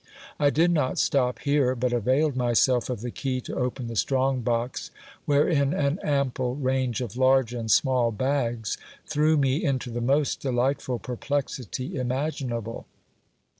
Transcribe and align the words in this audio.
I 0.39 0.49
did 0.49 0.71
not 0.71 0.97
stop 0.97 1.37
here; 1.37 1.75
but 1.75 1.93
availed 1.93 2.35
myself 2.35 2.89
of 2.89 3.01
the 3.01 3.11
key 3.11 3.39
to 3.41 3.55
open 3.55 3.85
the 3.85 3.95
strong 3.95 4.41
box, 4.41 4.89
wherein 5.25 5.75
an 5.75 5.99
ample 6.03 6.55
range 6.55 7.01
of 7.01 7.15
large 7.15 7.53
and 7.53 7.69
small 7.69 8.11
bags 8.11 8.79
threw 9.05 9.37
me 9.37 9.63
into 9.63 9.91
the 9.91 10.01
most 10.01 10.39
delightful 10.39 10.97
perplexity 10.97 11.95
imaginable. 11.97 12.87